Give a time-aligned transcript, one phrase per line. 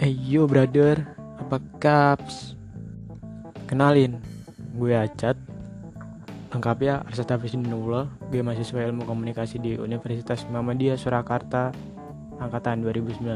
[0.00, 1.04] Eh yo brother,
[1.36, 2.56] apa kaps?
[3.68, 4.16] Kenalin,
[4.72, 5.36] gue Acat.
[6.48, 11.68] Lengkapnya Arsata Visnullah Gue mahasiswa ilmu komunikasi di Universitas Muhammadiyah Surakarta
[12.40, 13.28] Angkatan 2019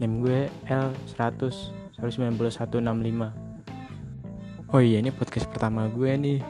[0.00, 1.70] Name gue L100
[2.00, 6.40] 19165 Oh iya ini podcast pertama gue nih.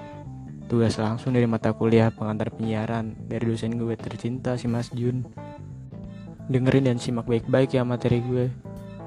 [0.70, 5.26] Tugas langsung dari mata kuliah pengantar penyiaran Dari dosen gue tercinta si Mas Jun
[6.52, 8.52] dengerin dan simak baik-baik ya materi gue.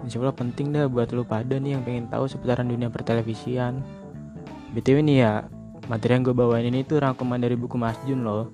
[0.01, 3.85] Insya Allah penting dah buat lu pada nih yang pengen tahu seputaran dunia pertelevisian.
[4.73, 5.33] BTW nih ya
[5.85, 8.49] materi yang gue bawain ini tuh rangkuman dari buku Mas Jun loh.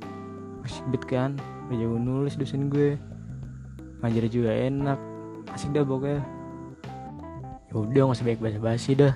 [0.62, 1.32] Asik banget kan?
[1.72, 3.00] Jauh nulis dosen gue.
[4.04, 5.00] Ngajar juga enak.
[5.56, 6.22] Asik dah pokoknya.
[7.72, 9.16] Yaudah gak usah baik basa-basi dah.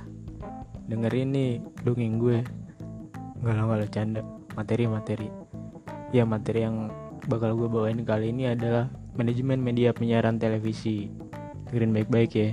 [0.87, 1.51] Dengerin nih
[1.83, 2.39] dongeng gue.
[3.43, 4.21] Gak lah gak canda.
[4.55, 5.29] Materi-materi.
[6.15, 6.89] Ya materi yang
[7.27, 11.11] bakal gue bawain kali ini adalah manajemen media penyiaran televisi.
[11.67, 12.49] Dengerin baik-baik ya.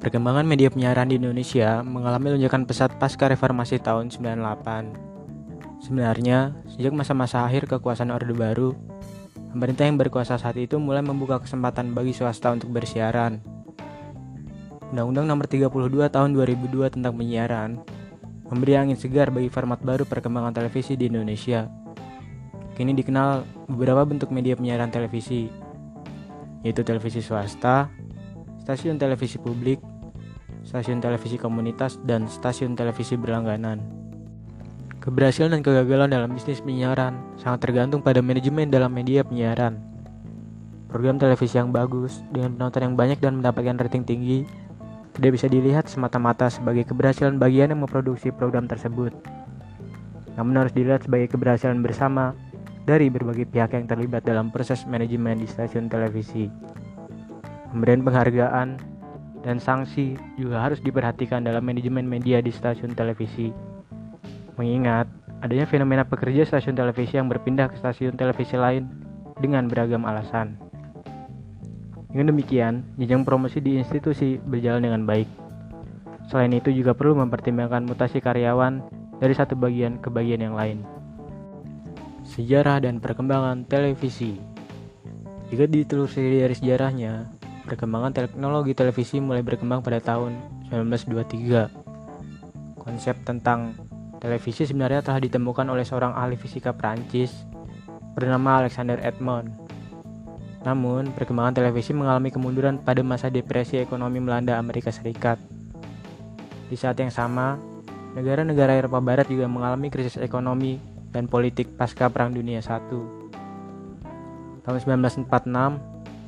[0.00, 5.84] Perkembangan media penyiaran di Indonesia mengalami lonjakan pesat pasca reformasi tahun 98.
[5.84, 8.72] Sebenarnya, sejak masa-masa akhir kekuasaan Orde Baru,
[9.52, 13.42] pemerintah yang berkuasa saat itu mulai membuka kesempatan bagi swasta untuk bersiaran.
[14.94, 17.82] Undang-Undang Nomor 32 Tahun 2002 tentang penyiaran
[18.46, 21.66] memberi angin segar bagi format baru perkembangan televisi di Indonesia
[22.76, 25.48] Kini dikenal beberapa bentuk media penyiaran televisi,
[26.60, 27.88] yaitu televisi swasta,
[28.60, 29.80] stasiun televisi publik,
[30.60, 33.80] stasiun televisi komunitas, dan stasiun televisi berlangganan.
[35.00, 39.80] Keberhasilan dan kegagalan dalam bisnis penyiaran sangat tergantung pada manajemen dalam media penyiaran.
[40.92, 44.44] Program televisi yang bagus dengan penonton yang banyak dan mendapatkan rating tinggi
[45.16, 49.16] tidak bisa dilihat semata-mata sebagai keberhasilan bagian yang memproduksi program tersebut.
[50.36, 52.36] Namun harus dilihat sebagai keberhasilan bersama
[52.86, 56.46] dari berbagai pihak yang terlibat dalam proses manajemen di stasiun televisi.
[57.74, 58.78] Pemberian penghargaan
[59.42, 63.50] dan sanksi juga harus diperhatikan dalam manajemen media di stasiun televisi.
[64.54, 65.10] Mengingat
[65.42, 68.86] adanya fenomena pekerja stasiun televisi yang berpindah ke stasiun televisi lain
[69.42, 70.54] dengan beragam alasan.
[72.08, 75.28] Dengan demikian, jenjang promosi di institusi berjalan dengan baik.
[76.32, 78.80] Selain itu juga perlu mempertimbangkan mutasi karyawan
[79.20, 80.95] dari satu bagian ke bagian yang lain.
[82.26, 84.34] Sejarah dan perkembangan televisi
[85.46, 87.30] Jika ditelusuri dari sejarahnya,
[87.70, 90.34] perkembangan teknologi televisi mulai berkembang pada tahun
[90.74, 92.82] 1923.
[92.82, 93.78] Konsep tentang
[94.18, 97.30] televisi sebenarnya telah ditemukan oleh seorang ahli fisika Prancis
[98.18, 99.54] bernama Alexander Edmond.
[100.66, 105.38] Namun, perkembangan televisi mengalami kemunduran pada masa depresi ekonomi melanda Amerika Serikat.
[106.66, 107.54] Di saat yang sama,
[108.18, 112.68] negara-negara Eropa Barat juga mengalami krisis ekonomi dan politik pasca Perang Dunia I.
[114.60, 115.32] Tahun 1946,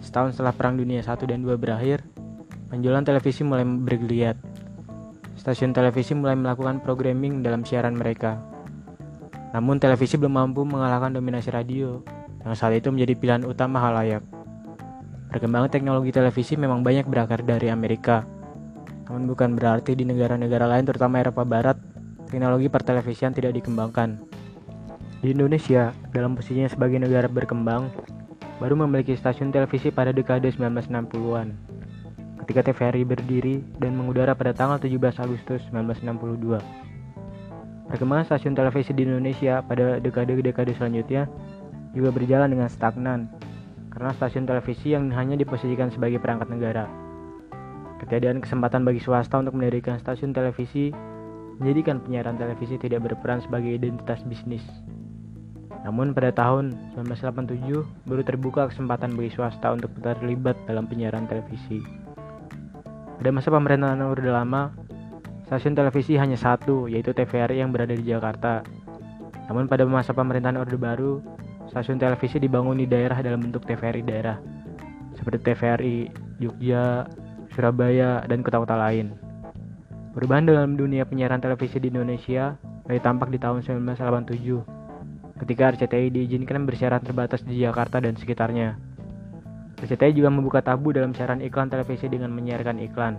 [0.00, 2.00] setahun setelah Perang Dunia I dan II berakhir,
[2.72, 4.41] penjualan televisi mulai bergeliat.
[5.37, 8.41] Stasiun televisi mulai melakukan programming dalam siaran mereka.
[9.53, 12.00] Namun televisi belum mampu mengalahkan dominasi radio,
[12.41, 14.25] yang saat itu menjadi pilihan utama halayak.
[15.28, 18.25] Perkembangan teknologi televisi memang banyak berakar dari Amerika,
[19.09, 21.76] namun bukan berarti di negara-negara lain terutama Eropa Barat,
[22.28, 24.28] teknologi pertelevisian tidak dikembangkan.
[25.19, 27.91] Di Indonesia, dalam posisinya sebagai negara berkembang,
[28.62, 31.59] baru memiliki stasiun televisi pada dekade 1960-an.
[32.47, 36.62] Ketika TVRI berdiri dan mengudara pada tanggal 17 Agustus 1962.
[37.91, 41.27] Perkembangan stasiun televisi di Indonesia pada dekade-dekade selanjutnya
[41.99, 43.27] juga berjalan dengan stagnan
[43.91, 46.87] karena stasiun televisi yang hanya diposisikan sebagai perangkat negara.
[47.99, 50.95] Ketiadaan kesempatan bagi swasta untuk mendirikan stasiun televisi
[51.59, 54.62] menjadikan penyiaran televisi tidak berperan sebagai identitas bisnis.
[55.88, 57.65] Namun pada tahun 1987
[58.04, 61.81] baru terbuka kesempatan bagi swasta untuk terlibat dalam penyiaran televisi.
[63.16, 64.69] Pada masa pemerintahan Orde Lama,
[65.49, 68.60] stasiun televisi hanya satu, yaitu TVRI yang berada di Jakarta.
[69.49, 71.25] Namun pada masa pemerintahan Orde Baru,
[71.72, 74.37] stasiun televisi dibangun di daerah dalam bentuk TVRI daerah,
[75.17, 75.96] seperti TVRI
[76.37, 77.08] Jogja,
[77.56, 79.17] Surabaya, dan kota-kota lain.
[80.12, 84.77] Perubahan dalam dunia penyiaran televisi di Indonesia mulai tampak di tahun 1987
[85.38, 88.75] ketika RCTI diizinkan bersiaran terbatas di Jakarta dan sekitarnya.
[89.79, 93.14] RCTI juga membuka tabu dalam siaran iklan televisi dengan menyiarkan iklan.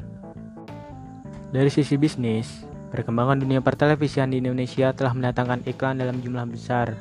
[1.50, 6.94] Dari sisi bisnis, perkembangan dunia pertelevisian di Indonesia telah mendatangkan iklan dalam jumlah besar.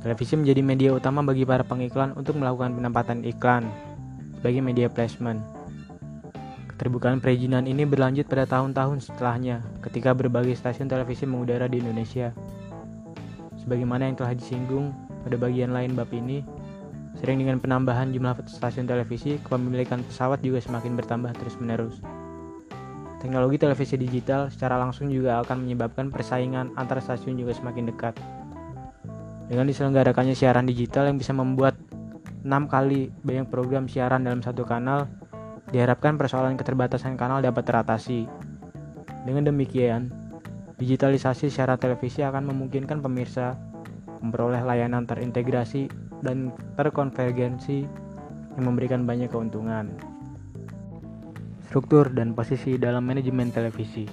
[0.00, 3.66] Televisi menjadi media utama bagi para pengiklan untuk melakukan penempatan iklan
[4.38, 5.38] sebagai media placement.
[6.74, 12.34] Keterbukaan perizinan ini berlanjut pada tahun-tahun setelahnya ketika berbagai stasiun televisi mengudara di Indonesia.
[13.62, 14.90] Sebagaimana yang telah disinggung
[15.22, 16.42] pada bagian lain bab ini,
[17.20, 22.00] Sering dengan penambahan jumlah stasiun televisi, kepemilikan pesawat juga semakin bertambah terus-menerus.
[23.20, 28.16] Teknologi televisi digital secara langsung juga akan menyebabkan persaingan antar stasiun juga semakin dekat.
[29.46, 31.76] Dengan diselenggarakannya siaran digital yang bisa membuat
[32.42, 35.06] 6 kali banyak program siaran dalam satu kanal,
[35.70, 38.26] diharapkan persoalan keterbatasan kanal dapat teratasi.
[39.22, 40.10] Dengan demikian,
[40.82, 43.54] digitalisasi siaran televisi akan memungkinkan pemirsa
[44.18, 45.86] memperoleh layanan terintegrasi
[46.26, 47.86] dan terkonvergensi
[48.58, 49.94] yang memberikan banyak keuntungan.
[51.70, 54.10] Struktur dan posisi dalam manajemen televisi.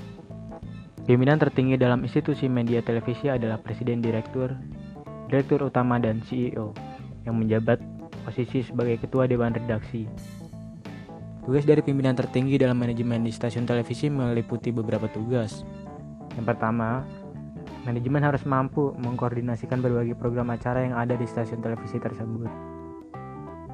[1.09, 4.53] Pimpinan tertinggi dalam institusi media televisi adalah presiden direktur,
[5.25, 6.77] direktur utama dan CEO
[7.25, 7.81] yang menjabat
[8.21, 10.05] posisi sebagai ketua dewan redaksi.
[11.49, 15.65] Tugas dari pimpinan tertinggi dalam manajemen di stasiun televisi meliputi beberapa tugas.
[16.39, 17.03] Yang pertama,
[17.87, 22.51] Manajemen harus mampu mengkoordinasikan berbagai program acara yang ada di stasiun televisi tersebut.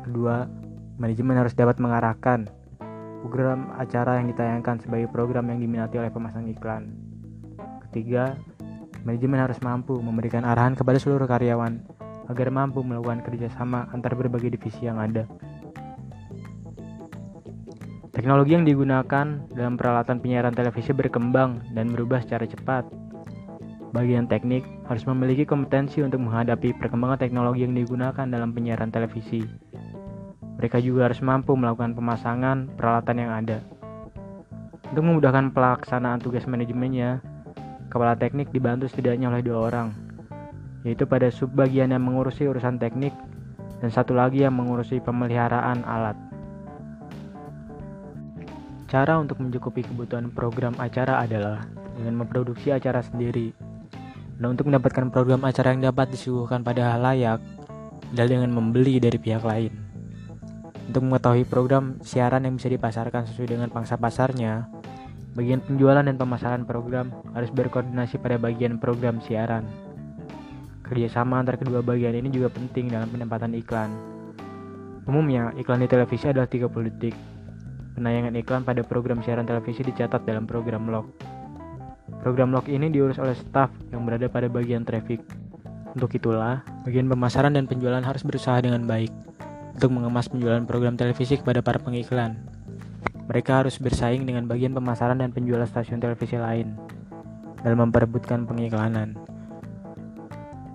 [0.06, 0.46] Kedua,
[1.02, 2.46] manajemen harus dapat mengarahkan
[3.26, 6.94] program acara yang ditayangkan sebagai program yang diminati oleh pemasang iklan.
[7.90, 8.38] Ketiga,
[9.02, 11.82] manajemen harus mampu memberikan arahan kepada seluruh karyawan
[12.30, 15.26] agar mampu melakukan kerjasama antar berbagai divisi yang ada.
[18.26, 22.90] Teknologi yang digunakan dalam peralatan penyiaran televisi berkembang dan berubah secara cepat
[23.94, 29.46] Bagian teknik harus memiliki kompetensi untuk menghadapi perkembangan teknologi yang digunakan dalam penyiaran televisi.
[30.58, 33.62] Mereka juga harus mampu melakukan pemasangan peralatan yang ada.
[34.90, 37.22] Untuk memudahkan pelaksanaan tugas manajemennya,
[37.94, 39.94] kepala teknik dibantu setidaknya oleh dua orang,
[40.82, 43.14] yaitu pada subbagian yang mengurusi urusan teknik
[43.86, 46.18] dan satu lagi yang mengurusi pemeliharaan alat.
[48.96, 51.68] Cara untuk mencukupi kebutuhan program acara adalah
[52.00, 53.52] dengan memproduksi acara sendiri
[54.36, 57.40] Nah, untuk mendapatkan program acara yang dapat disuguhkan pada hal layak
[58.12, 59.72] adalah dengan membeli dari pihak lain.
[60.92, 64.68] Untuk mengetahui program siaran yang bisa dipasarkan sesuai dengan pangsa pasarnya,
[65.40, 69.64] bagian penjualan dan pemasaran program harus berkoordinasi pada bagian program siaran.
[70.84, 73.90] Kerjasama antar kedua bagian ini juga penting dalam penempatan iklan.
[75.08, 77.35] Umumnya, iklan di televisi adalah 30 detik.
[77.96, 81.08] Penayangan iklan pada program siaran televisi dicatat dalam program log.
[82.20, 85.24] Program log ini diurus oleh staf yang berada pada bagian traffic.
[85.96, 89.16] Untuk itulah, bagian pemasaran dan penjualan harus berusaha dengan baik
[89.80, 92.44] untuk mengemas penjualan program televisi kepada para pengiklan.
[93.32, 96.76] Mereka harus bersaing dengan bagian pemasaran dan penjualan stasiun televisi lain
[97.64, 99.16] dalam memperebutkan pengiklanan.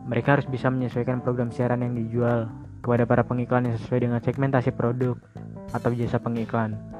[0.09, 2.49] Mereka harus bisa menyesuaikan program siaran yang dijual
[2.81, 5.21] kepada para pengiklan yang sesuai dengan segmentasi produk
[5.71, 7.00] atau jasa pengiklan.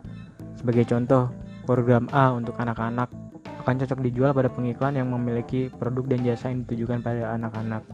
[0.59, 1.31] Sebagai contoh,
[1.69, 3.13] program A untuk anak-anak
[3.61, 7.85] akan cocok dijual pada pengiklan yang memiliki produk dan jasa yang ditujukan pada anak-anak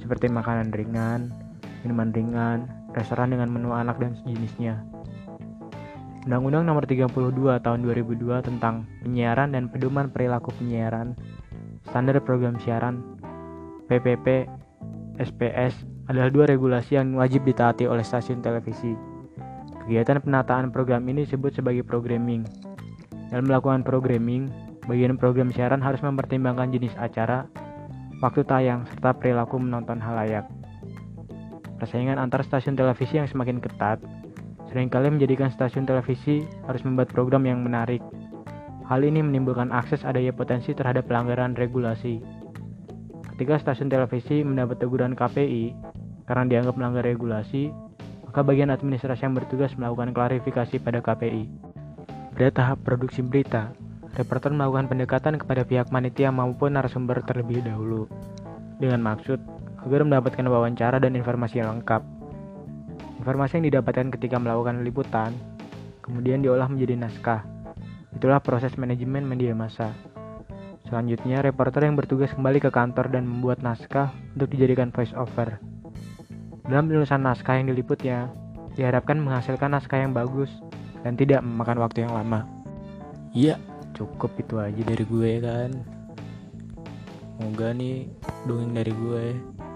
[0.00, 1.34] seperti makanan ringan,
[1.82, 2.58] minuman ringan,
[2.94, 4.86] restoran dengan menu anak dan sejenisnya.
[6.26, 7.10] Undang-Undang Nomor 32
[7.62, 11.14] Tahun 2002 tentang Penyiaran dan Pedoman Perilaku Penyiaran,
[11.86, 13.02] Standar Program Siaran,
[13.86, 14.50] PPP,
[15.22, 19.15] SPS adalah dua regulasi yang wajib ditaati oleh stasiun televisi.
[19.86, 22.42] Kegiatan penataan program ini disebut sebagai programming.
[23.30, 27.50] Dalam melakukan programming, Bagian program siaran harus mempertimbangkan jenis acara,
[28.22, 30.46] waktu tayang, serta perilaku menonton halayak.
[31.82, 33.98] Persaingan antar stasiun televisi yang semakin ketat
[34.70, 37.98] sering kali menjadikan stasiun televisi harus membuat program yang menarik.
[38.86, 42.22] Hal ini menimbulkan akses adanya potensi terhadap pelanggaran regulasi.
[43.34, 45.74] Ketika stasiun televisi mendapat teguran KPI
[46.30, 47.74] karena dianggap melanggar regulasi,
[48.36, 51.48] maka bagian administrasi yang bertugas melakukan klarifikasi pada KPI.
[52.36, 53.72] Pada tahap produksi berita,
[54.12, 58.04] reporter melakukan pendekatan kepada pihak panitia maupun narasumber terlebih dahulu
[58.76, 59.40] dengan maksud
[59.88, 62.04] agar mendapatkan wawancara dan informasi yang lengkap.
[63.24, 65.32] Informasi yang didapatkan ketika melakukan liputan
[66.04, 67.40] kemudian diolah menjadi naskah.
[68.20, 69.96] Itulah proses manajemen media massa.
[70.84, 75.56] Selanjutnya, reporter yang bertugas kembali ke kantor dan membuat naskah untuk dijadikan voice over.
[76.66, 78.26] Dalam penulisan naskah yang diliputnya,
[78.74, 80.50] diharapkan menghasilkan naskah yang bagus
[81.06, 82.42] dan tidak memakan waktu yang lama.
[83.30, 83.54] Iya,
[83.94, 85.70] cukup itu aja dari gue kan.
[87.38, 88.10] Semoga nih
[88.50, 89.24] dongeng dari gue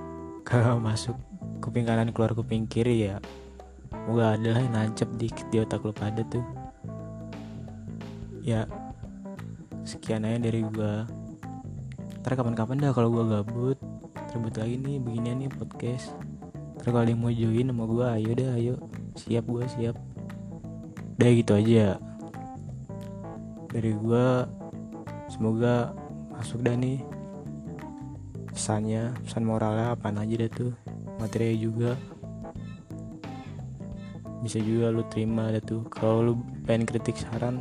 [0.48, 1.14] kalau masuk
[1.62, 3.20] kuping kanan keluar kuping kiri ya
[4.10, 6.42] semoga adalah yang nancep dikit di otak lo pada tuh.
[8.42, 8.66] Ya
[9.86, 10.94] sekian aja dari gue.
[12.24, 13.78] Ntar kapan-kapan dah kalau gue gabut.
[14.34, 16.10] Terbut lagi nih beginian nih podcast
[16.80, 18.74] ntar kalau mau join sama gue ayo deh ayo.
[19.20, 19.96] Siap gue siap.
[21.20, 22.00] Udah gitu aja.
[23.68, 24.26] Dari gue
[25.28, 25.92] semoga
[26.32, 27.04] masuk dah nih.
[28.56, 30.72] Pesannya pesan moralnya apa aja deh tuh.
[31.20, 32.00] Materi juga.
[34.40, 35.84] Bisa juga lu terima ada tuh.
[35.92, 36.32] Kalau lu
[36.64, 37.60] pengen kritik saran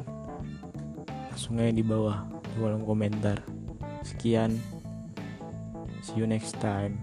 [1.28, 3.44] langsung aja di bawah di kolom komentar.
[4.08, 4.56] Sekian.
[6.00, 6.96] See you next time.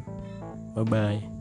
[0.73, 1.36] Bye bye